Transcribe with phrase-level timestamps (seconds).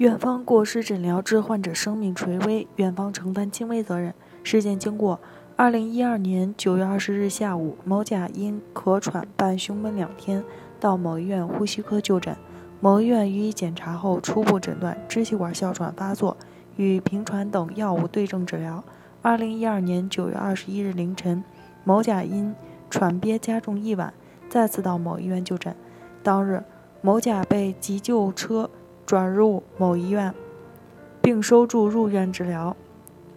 [0.00, 4.14] 院方过失诊疗致患者生命垂危，院方承担轻微责任。
[4.42, 5.20] 事件经过：
[5.56, 10.42] 二零一二年九月二十日下午，某甲因咳喘伴胸闷两天，
[10.80, 12.34] 到某医院呼吸科就诊。
[12.80, 16.34] 某医院予以检查后，初步诊断支气管哮喘发作，
[16.76, 18.82] 与平喘等药物对症治疗。
[19.20, 21.44] 二零一二年九月二十一日凌晨，
[21.84, 22.54] 某甲因
[22.88, 24.14] 喘憋加重一晚，
[24.48, 25.76] 再次到某医院就诊。
[26.22, 26.64] 当日，
[27.02, 28.70] 某甲被急救车
[29.10, 30.32] 转入某医院，
[31.20, 32.76] 并收住入院治疗。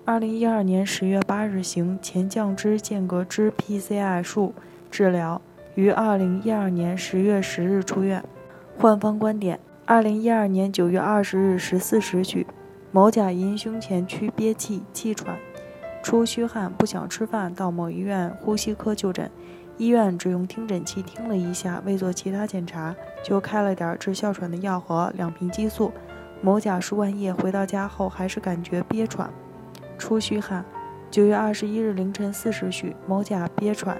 [0.05, 4.53] 二零一二年十月八日行前降支间隔支 PCI 术
[4.91, 5.41] 治疗，
[5.73, 8.23] 于二零一二年十月十日出院。
[8.77, 12.45] 患方观点：二零一二年九月二十日十四时许，
[12.91, 15.39] 某甲因胸前区憋气、气喘、
[16.03, 19.31] 出虚汗，不想吃饭，到某医院呼吸科就诊。
[19.77, 25.91] 医院只用听诊器听了一下，未做其他检查，就开了点治哮喘的药和两瓶激素。
[26.41, 29.29] 某甲输完液回到家后，还是感觉憋喘、
[29.97, 30.63] 出虚汗。
[31.09, 33.97] 九月二十一日凌晨四时许，某甲憋喘、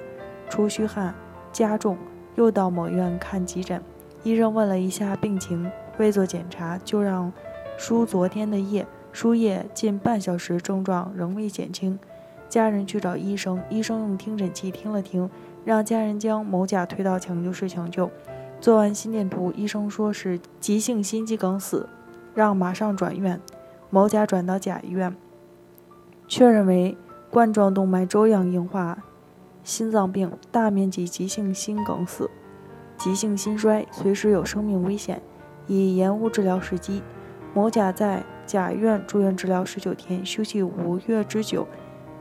[0.50, 1.14] 出虚汗
[1.52, 1.98] 加重，
[2.36, 3.82] 又到某院看急诊。
[4.24, 7.32] 医生问了一下病情，未做检查，就让
[7.78, 8.86] 输昨天的液。
[9.12, 12.00] 输液近半小时，症状仍未减轻。
[12.54, 15.28] 家人去找医生，医生用听诊器听了听，
[15.66, 18.12] 让家人将某甲推到抢救室抢救。
[18.62, 21.90] 做完心电图，医生说是急性心肌梗死，
[22.36, 23.42] 让马上转院。
[23.90, 25.16] 某甲转到甲医院，
[26.28, 26.96] 确认为
[27.32, 29.00] 冠状动脉粥样硬化
[29.64, 32.30] 心脏病，大面积急性心梗死。
[33.00, 35.20] 急性心衰，随时有生命危险，
[35.66, 37.02] 已延误治疗时机。
[37.56, 41.68] 某甲在甲院住院治疗十九天，休息五月之久，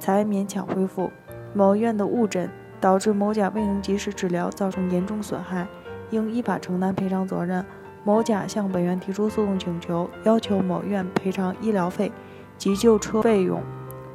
[0.02, 1.08] 才勉强恢复。
[1.54, 2.50] 某院的误诊
[2.80, 5.64] 导致某甲未能及时治疗，造成严重损害，
[6.10, 7.64] 应依法承担赔偿责任。
[8.02, 12.10] 某甲向本院提出诉讼请求，要求某院赔偿医疗费、
[12.58, 13.62] 急救车费用、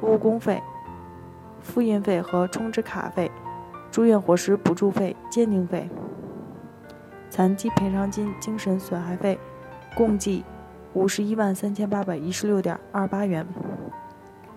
[0.02, 0.62] 误工费、
[1.62, 3.30] 复印费和充值卡费、
[3.90, 5.88] 住院伙食补助费、鉴定费。
[7.30, 9.38] 残疾赔偿金、精神损害费
[9.94, 10.44] 共计
[10.92, 13.46] 五十一万三千八百一十六点二八元。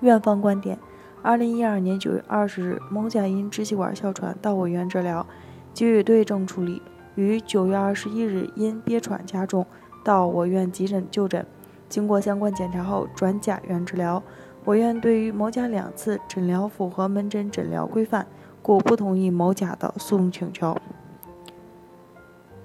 [0.02, 0.78] 院方观点：
[1.24, 5.26] 二零一二年九月二十日，某甲因支气管哮喘到我院治疗，
[5.72, 6.82] 给予对症处理；
[7.14, 9.64] 于九月二十一日因憋喘加重
[10.04, 11.46] 到我院急诊就诊，
[11.88, 14.24] 经过相关检查后转甲院治疗。
[14.66, 18.26] 我院对于某甲两次诊疗符合门诊诊疗规范，
[18.64, 20.76] 故不同意某甲的诉讼请求。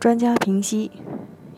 [0.00, 0.90] 专家评析：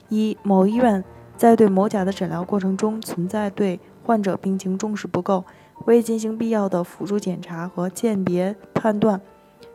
[0.08, 1.04] 一、某医院
[1.36, 5.44] 在对某甲的诊疗过程中存在对患者病情重视不够，
[5.86, 9.20] 未进行必要的辅助检查和鉴别判断，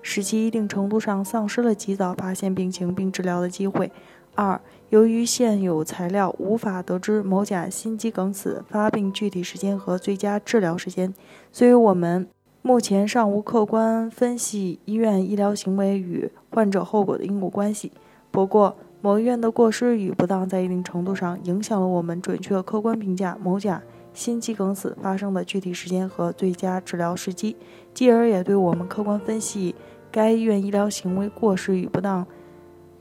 [0.01, 3.91] 使其一定程度上丧失了及早发现病情并治疗的机会。
[4.35, 4.59] 二、
[4.89, 11.13] 由于现有材料无法得知某甲心肌梗死发病具体时间和最佳治疗时间，
[11.51, 12.27] 所以我们
[12.63, 17.91] 目前尚无客观分析医院医疗行为与患者后果的因果关系。
[18.31, 27.55] 不过，某医院的过失与不当，在一定程度上影响了我们准确客观评价某甲心肌梗死发生的具体时间和最佳治疗时机，
[27.93, 29.73] 继而也对我们客观分析
[30.11, 32.25] 该医院医疗行为过失与不当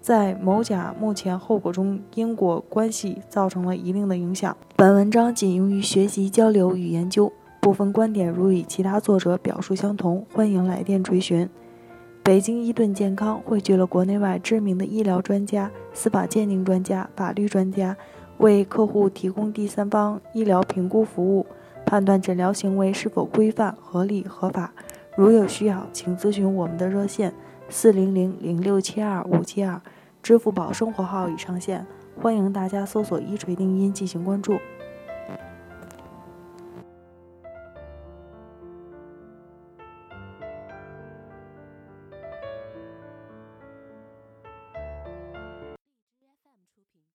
[0.00, 4.56] 在某甲目前后果中因果关系造成了一定的影响。
[4.74, 11.48] 本文章仅用于学习交流与研究，部分观点如与其他作者表述相同，欢迎来电垂询。
[12.24, 17.96] 北京伊顿健康汇聚了国内外知名的医疗专家、司法鉴定专家、法律专家，
[18.42, 21.46] 为客户提供第三方医疗评估服务，
[21.86, 24.72] 判断诊疗行为是否规范、合理、合法。
[25.16, 27.32] 如有需要，请咨询我们的热线：
[27.68, 29.80] 四零零零六七二五七二，
[30.24, 31.86] 支付宝生活号已上线，
[32.20, 34.58] 欢迎大家搜索“一锤定音”进行关注。